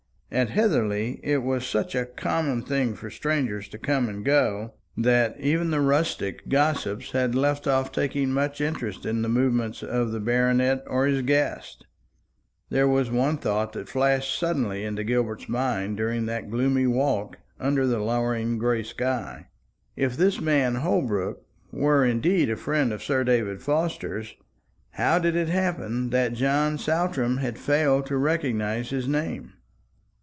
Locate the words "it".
1.23-1.43, 25.35-25.49